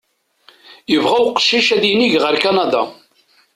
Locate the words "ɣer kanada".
2.23-2.83